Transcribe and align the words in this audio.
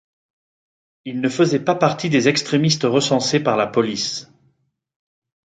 Il 1.05 1.21
ne 1.21 1.29
faisait 1.29 1.63
pas 1.63 1.75
partie 1.75 2.09
des 2.09 2.27
extrémistes 2.27 2.85
recensés 2.85 3.39
par 3.39 3.55
la 3.55 3.67
police. 3.67 4.25